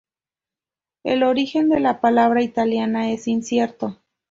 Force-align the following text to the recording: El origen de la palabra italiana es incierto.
El 1.03 1.21
origen 1.21 1.69
de 1.69 1.79
la 1.79 2.01
palabra 2.01 2.41
italiana 2.41 3.11
es 3.11 3.27
incierto. 3.27 4.01